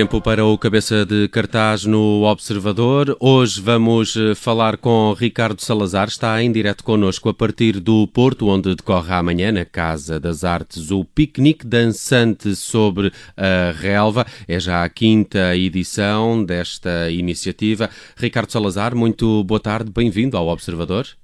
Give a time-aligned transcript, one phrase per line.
[0.00, 3.14] tempo para o cabeça de cartaz no Observador.
[3.20, 8.48] Hoje vamos eh, falar com Ricardo Salazar, está em direto connosco a partir do Porto,
[8.48, 14.26] onde decorre amanhã, na Casa das Artes, o piquenique dançante sobre a relva.
[14.48, 17.90] É já a quinta edição desta iniciativa.
[18.16, 21.19] Ricardo Salazar, muito boa tarde, bem-vindo ao Observador.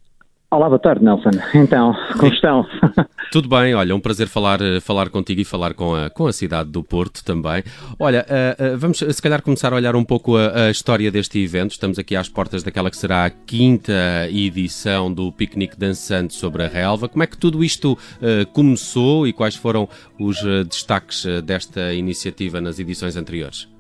[0.49, 1.31] Olá, boa tarde, Nelson.
[1.55, 2.65] Então, como estão?
[3.33, 6.71] Tudo bem, olha, um prazer falar, falar contigo e falar com a, com a cidade
[6.71, 7.65] do Porto também.
[7.99, 11.43] Olha, uh, uh, vamos se calhar começar a olhar um pouco a, a, história deste
[11.43, 11.73] evento.
[11.73, 13.93] Estamos aqui às portas daquela que será a quinta
[14.31, 17.09] edição do Piquenique Dançante sobre a Relva.
[17.09, 22.79] Como é que tudo isto uh, começou e quais foram os destaques desta iniciativa nas
[22.79, 23.76] edições anteriores?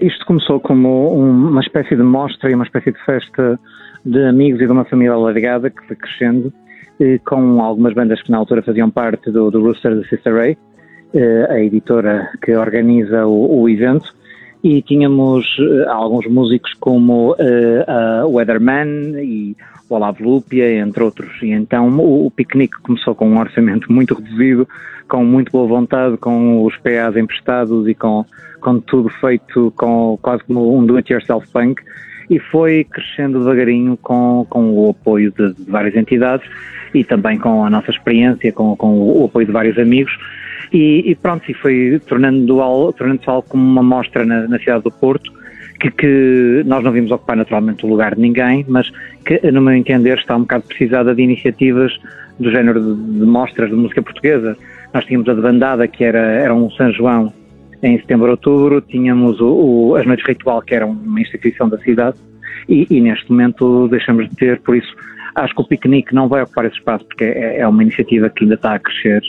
[0.00, 3.58] Isto começou como uma espécie de mostra e uma espécie de festa
[4.04, 6.52] de amigos e de uma família alargada que foi crescendo,
[7.00, 10.58] eh, com algumas bandas que na altura faziam parte do, do Rooster da Sister Ray,
[11.14, 14.14] eh, a editora que organiza o, o evento,
[14.62, 19.56] e tínhamos uh, alguns músicos como uh, o Weatherman e
[19.88, 21.30] Olavo Lúpia, entre outros.
[21.42, 24.68] E então o, o, piquenique começou com um orçamento muito reduzido,
[25.08, 28.24] com muito boa vontade, com os PAs emprestados e com,
[28.60, 31.82] com tudo feito com quase como um do-it-yourself punk
[32.30, 36.48] e foi crescendo devagarinho com, com o apoio de, de várias entidades
[36.94, 40.12] e também com a nossa experiência, com, com o apoio de vários amigos.
[40.72, 42.46] E, e pronto, e foi tornando-se
[42.96, 45.30] tornando algo como uma mostra na, na cidade do Porto,
[45.78, 48.90] que, que, nós não vimos ocupar naturalmente o lugar de ninguém, mas
[49.26, 51.92] que, no meu entender, está um bocado precisada de iniciativas
[52.38, 54.56] do género de, de mostras de música portuguesa.
[54.94, 57.32] Nós tínhamos a de bandada, que era, era um São João
[57.82, 59.48] em setembro, outubro, tínhamos o,
[59.90, 62.16] o, as Noites Ritual, que era uma instituição da cidade,
[62.68, 64.94] e, e, neste momento deixamos de ter, por isso
[65.34, 68.44] acho que o piquenique não vai ocupar esse espaço, porque é, é uma iniciativa que
[68.44, 69.20] ainda está a crescer,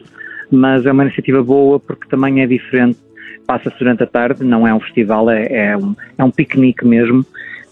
[0.54, 3.00] mas é uma iniciativa boa porque também é diferente,
[3.46, 7.26] passa-se durante a tarde, não é um festival, é, é um, é um piquenique mesmo,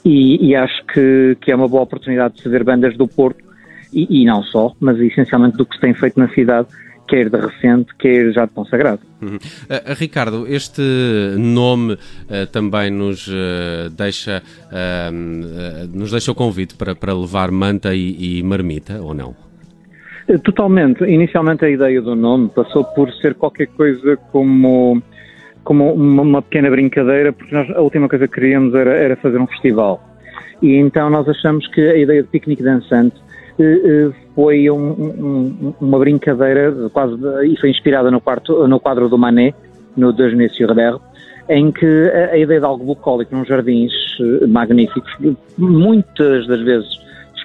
[0.04, 3.44] e, e, acho que, que é uma boa oportunidade de fazer bandas do Porto,
[3.94, 6.68] e, e não só, mas essencialmente do que se tem feito na cidade,
[7.08, 9.02] quer de recente, quer já de consagrado.
[9.22, 9.36] Uhum.
[9.36, 10.82] Uh, Ricardo, este
[11.38, 14.42] nome uh, também nos uh, deixa
[15.94, 19.51] nos deixa o convite para, para levar manta e, e marmita, ou não?
[20.40, 21.04] Totalmente.
[21.04, 25.02] Inicialmente a ideia do nome passou por ser qualquer coisa como,
[25.64, 29.48] como uma, pequena brincadeira, porque nós, a última coisa que queríamos era, era fazer um
[29.48, 30.02] festival.
[30.62, 33.16] E então nós achamos que a ideia de piquenique dançante
[33.60, 39.18] eh, foi um, um, uma brincadeira quase e foi inspirada no, quarto, no quadro do
[39.18, 39.56] Manet,
[39.98, 40.74] no Nuits sur
[41.50, 45.12] em que a, a, ideia de algo bucólico nos jardins eh, magníficos,
[45.58, 47.02] muitas das vezes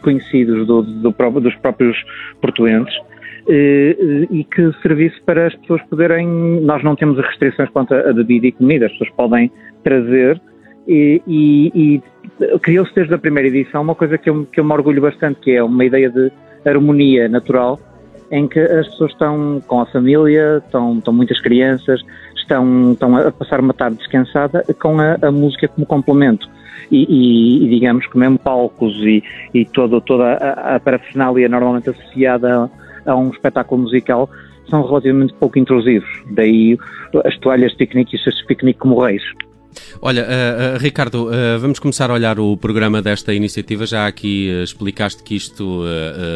[0.07, 1.97] desconhecidos do, do, dos próprios
[2.41, 2.95] portuenses,
[3.49, 3.97] eh,
[4.31, 6.27] e que servisse para as pessoas poderem.
[6.63, 9.51] Nós não temos restrições quanto a bebida e comida, as pessoas podem
[9.85, 10.41] trazer
[10.87, 14.73] e, e, e criou-se desde a primeira edição uma coisa que eu, que eu me
[14.73, 16.31] orgulho bastante, que é uma ideia de
[16.65, 17.79] harmonia natural,
[18.33, 22.01] em que as pessoas estão com a família, estão, estão muitas crianças,
[22.35, 26.49] estão, estão a passar uma tarde descansada com a, a música como complemento.
[26.91, 29.23] E, e, e, digamos que mesmo palcos e,
[29.53, 32.71] e todo, toda a, a parafernália normalmente associada
[33.05, 34.31] a, a um espetáculo musical
[34.69, 36.09] são relativamente pouco intrusivos.
[36.31, 36.79] Daí
[37.25, 39.23] as toalhas de piquenique e os piqueniques piquenique como reis.
[40.01, 43.87] Olha, uh, uh, Ricardo, uh, vamos começar a olhar o programa desta iniciativa.
[43.87, 45.83] Já aqui explicaste que isto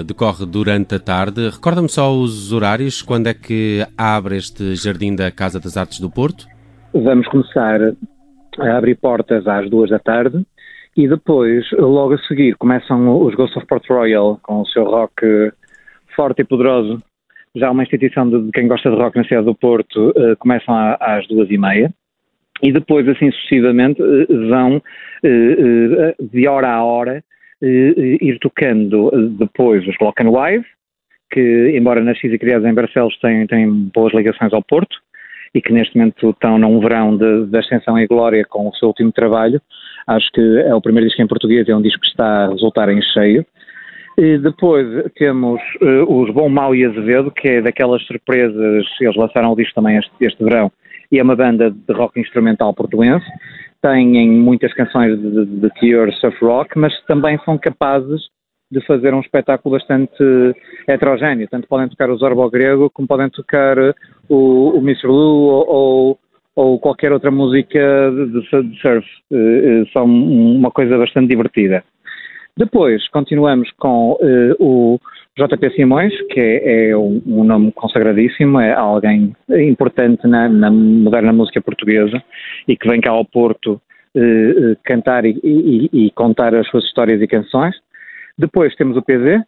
[0.06, 1.48] decorre durante a tarde.
[1.48, 6.10] Recorda-me só os horários, quando é que abre este Jardim da Casa das Artes do
[6.10, 6.46] Porto?
[6.92, 7.92] Vamos começar
[8.58, 10.44] a abrir portas às duas da tarde
[10.96, 15.52] e depois, logo a seguir, começam os Ghosts of Port Royal com o seu rock
[16.16, 17.02] forte e poderoso.
[17.54, 21.50] Já uma instituição de quem gosta de rock na cidade do Porto, começam às duas
[21.50, 21.92] e meia
[22.62, 24.82] e depois, assim sucessivamente, eh, vão
[25.24, 27.24] eh, eh, de hora a hora
[27.62, 30.64] ir tocando depois os Glock and Wise,
[31.30, 34.96] que, embora nascidos e criados em Barcelos, têm, têm boas ligações ao Porto
[35.54, 38.88] e que neste momento estão num verão de, de ascensão e glória com o seu
[38.88, 39.60] último trabalho.
[40.06, 42.88] Acho que é o primeiro disco em português, é um disco que está a resultar
[42.88, 43.44] em cheio.
[44.18, 49.52] E depois temos uh, os Bom, Mal e Azevedo, que é daquelas surpresas, eles lançaram
[49.52, 50.70] o disco também este, este verão,
[51.10, 53.26] e é uma banda de rock instrumental portuense.
[53.80, 58.28] Têm muitas canções de, de Cure, surf rock, mas também são capazes
[58.70, 60.22] de fazer um espetáculo bastante
[60.86, 61.48] heterogéneo.
[61.48, 63.76] Tanto podem tocar o Zorbo grego, como podem tocar
[64.28, 65.06] o, o Mr.
[65.06, 66.18] Lou ou,
[66.54, 69.06] ou, qualquer outra música de, de surf.
[69.30, 71.82] Uh, são uma coisa bastante divertida.
[72.56, 75.00] Depois continuamos com uh, o
[75.38, 81.32] JP Simões, que é, é um, um, nome consagradíssimo, é alguém importante na, na, moderna
[81.32, 82.22] música portuguesa
[82.68, 83.80] e que vem cá ao Porto
[84.14, 87.74] eh, eh cantar e, e, e, contar as suas histórias e canções.
[88.40, 89.44] Depois temos o PZ,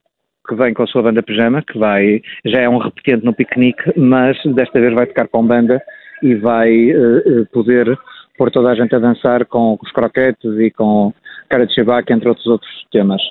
[0.47, 3.99] que vem com a sua banda Pijama, que vai, já é um repetente no piquenique,
[3.99, 5.81] mas desta vez vai tocar com banda
[6.23, 7.99] e vai eh poder
[8.37, 11.11] pôr toda a gente a dançar com, os croquetes e com
[11.49, 13.23] cara de chabaca, entre outros outros temas.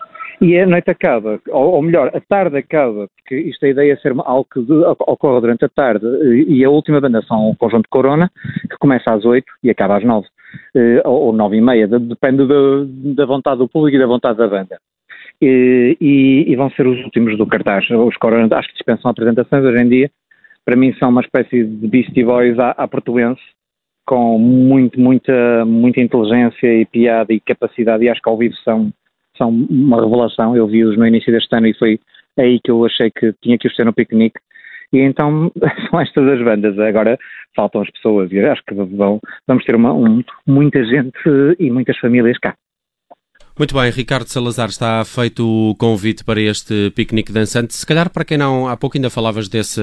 [0.42, 3.98] E a noite acaba, ou, ou, melhor, a tarde acaba, porque isto a ideia é
[3.98, 4.60] ser algo que
[5.13, 6.06] ocorre durante a tarde,
[6.48, 8.31] e a última banda são o Conjunto Corona,
[8.68, 10.28] que começa às 8 e acaba às 9,
[10.75, 12.48] eh, ou, 9 e meia, depende
[13.16, 14.80] da vontade do público e da vontade da banda.
[15.41, 15.97] E,
[16.47, 17.89] e, vão ser os últimos do cartaz.
[17.89, 20.11] Os Corona acho que dispensam apresentações hoje em dia.
[20.63, 23.41] Para mim são uma espécie de Beastie Boys à, à portuense,
[24.05, 28.91] com muito, muita, muita inteligência e piada e capacidade, e acho que ao vivo são
[29.38, 30.55] são uma revelação.
[30.55, 31.99] Eu vi-os no início deste ano e foi
[32.38, 34.39] aí que eu achei que tinha que os ter no piquenique.
[34.93, 35.51] E então
[35.89, 36.77] são estas as bandas.
[36.77, 37.17] Agora
[37.55, 41.17] faltam as pessoas e acho que vão, vamos ter uma, um, muita gente
[41.59, 42.55] e muitas famílias cá.
[43.62, 47.75] Muito bem, Ricardo Salazar, está feito o convite para este piquenique dançante.
[47.75, 49.80] Se calhar, para quem não, há pouco ainda falavas desse,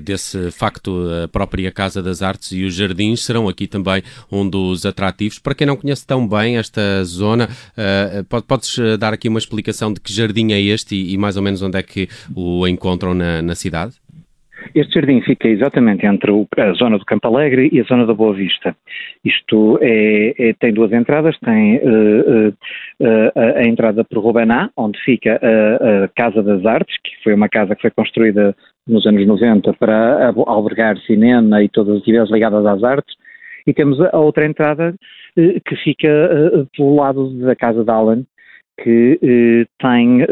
[0.00, 4.84] desse facto, a própria Casa das Artes e os jardins serão aqui também um dos
[4.84, 5.38] atrativos.
[5.38, 7.48] Para quem não conhece tão bem esta zona,
[7.78, 11.44] uh, podes dar aqui uma explicação de que jardim é este e, e, mais ou
[11.44, 14.01] menos onde é que o encontram na, na cidade?
[14.74, 18.32] Este jardim fica exatamente entre a zona do Campo Alegre e a zona da Boa
[18.32, 18.74] Vista.
[19.22, 24.98] Isto é, é tem duas entradas, tem uh, uh, a, a, entrada por Rubená, onde
[25.04, 29.26] fica a, a, Casa das Artes, que foi uma casa que foi construída nos anos
[29.26, 33.14] 90 para albergar cinema e todas as atividades ligadas às artes,
[33.66, 34.94] e temos a outra entrada
[35.36, 36.08] uh, que fica
[36.74, 38.24] pelo lado da Casa de Allen,
[38.82, 40.26] que tem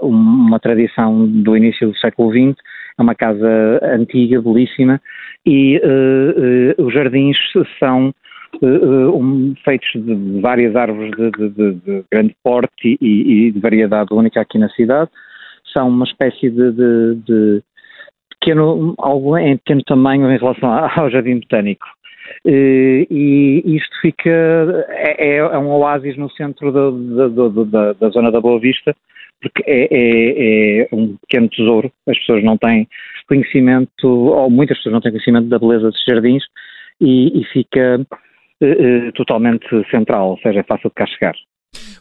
[0.00, 2.56] uma tradição do início do século XX,
[2.98, 5.00] é uma casa antiga, belíssima,
[5.44, 7.36] e uh, uh, os jardins
[7.78, 8.12] são
[8.62, 13.60] uh, um, feitos de várias árvores de, de, de, de grande porte e, e, de
[13.60, 15.10] variedade única aqui na cidade.
[15.72, 17.62] São uma espécie de,
[18.30, 21.86] pequeno, algo em pequeno tamanho em relação ao jardim botânico.
[22.46, 24.30] e isto fica,
[24.88, 28.96] é, é, um oásis no centro da, da, da, da zona da Boa Vista,
[29.40, 31.92] porque é, é, é, um pequeno tesouro.
[32.08, 32.88] As pessoas não têm
[33.28, 36.44] conhecimento, ou muitas pessoas não têm conhecimento da beleza dos jardins
[37.00, 41.34] e, e fica uh, totalmente central, ou seja, é fácil de cá chegar.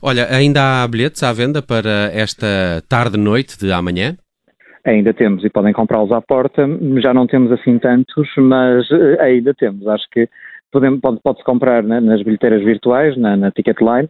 [0.02, 4.16] Olha, ainda há bilhetes à venda para esta tarde-noite de amanhã?
[4.86, 6.68] Ainda temos e podem comprá-los à porta.
[7.02, 9.88] Já não temos assim tantos, mas uh, ainda temos.
[9.88, 10.30] Acho que
[10.72, 14.10] pode-se pode comprar nas bilheteiras virtuais, na, na Ticketline,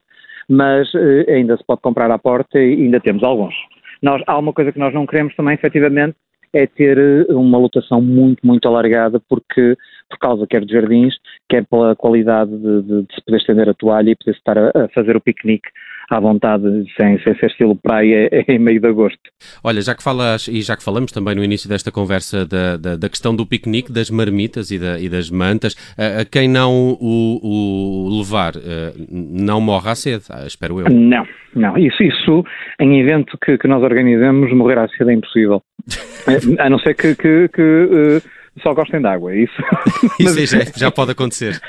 [0.49, 3.55] mas eh, ainda se pode comprar à porta e ainda temos alguns.
[4.01, 6.15] Nós, há uma coisa que nós não queremos também, efetivamente,
[6.53, 9.75] é ter eh, uma lotação muito, muito alargada, porque,
[10.09, 11.15] por causa quer de jardins,
[11.49, 14.69] quer pela qualidade de, de, de se poder estender a toalha e poder estar a,
[14.69, 15.69] a fazer o piquenique
[16.09, 16.63] à vontade,
[16.95, 19.19] sem, sem ser estilo praia em meio de agosto.
[19.63, 22.95] Olha, já que falas, e já que falamos também no início desta conversa da, da,
[22.95, 26.97] da questão do piquenique, das marmitas e, da, e das mantas, a, a quem não
[26.99, 27.39] o,
[28.07, 30.89] o levar, eh, não morre à sede, ah, espero eu.
[30.89, 31.25] Não,
[31.55, 31.77] não.
[31.77, 32.43] Isso, isso
[32.79, 35.61] em evento que, que nós organizamos, morrer à sede é impossível.
[36.27, 38.21] Eh, a não ser que, que, que uh,
[38.61, 39.53] só gostem de água, é isso?
[40.19, 41.59] isso já, já pode acontecer.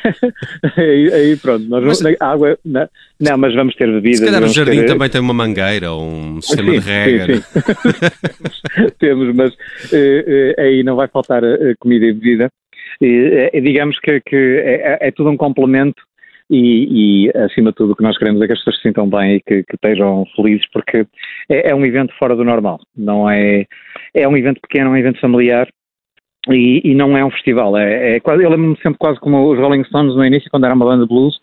[0.76, 2.88] aí, aí, pronto, nós mas, vamos, água, não,
[3.20, 4.18] não, mas vamos ter bebidas.
[4.18, 4.86] Se calhar o jardim ter...
[4.86, 7.36] também tem uma mangueira ou um sistema sim, de rega.
[7.36, 8.90] Sim, sim.
[8.98, 9.56] Temos, mas uh,
[9.96, 12.50] uh, aí não vai faltar uh, comida e bebida.
[13.52, 16.00] digamos que, que é, é, é, tudo um complemento
[16.48, 19.08] e, e, acima de tudo o que nós queremos é que as pessoas se sintam
[19.08, 21.04] bem e que, que estejam felizes porque
[21.48, 23.66] é, é, um evento fora do normal, não é,
[24.14, 25.68] é um evento pequeno, é um evento familiar
[26.48, 27.76] e, e, não é um festival.
[27.76, 30.74] É, é quase, eu lembro-me sempre quase como os Rolling Stones no início, quando era
[30.74, 31.38] uma banda de blues,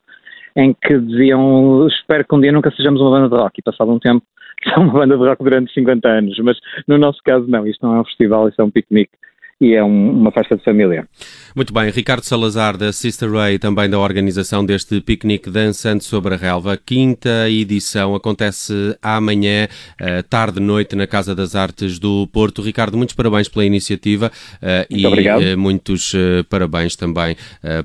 [0.56, 3.92] em que diziam espero que um dia nunca sejamos uma banda de rock e passado
[3.92, 4.24] um tempo
[4.74, 6.58] são uma banda de rock durante 50 anos, mas
[6.88, 9.12] no nosso caso não, isto não é um festival, isto é um piquenique
[9.60, 11.08] e é um, uma festa de família.
[11.56, 16.38] Muito bem, Ricardo Salazar da Sister Ray, também da organização deste piquenique dançante sobre a
[16.38, 16.78] relva.
[16.78, 19.68] Quinta edição acontece amanhã,
[20.00, 22.62] eh, tarde noite, na Casa das Artes do Porto.
[22.62, 24.32] Ricardo, muitos parabéns pela iniciativa
[24.62, 25.42] uh, Muito e obrigado.
[25.42, 26.14] Uh, muitos
[26.50, 27.36] parabéns também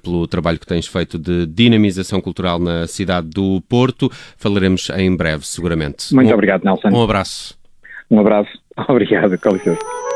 [0.03, 4.11] pelo trabalho que tens feito de dinamização cultural na cidade do Porto.
[4.37, 6.15] Falaremos em breve, seguramente.
[6.15, 6.89] Muito um, obrigado, Nelson.
[6.89, 7.57] Um abraço.
[8.11, 8.51] Um abraço.
[8.89, 10.08] Obrigado, com licença.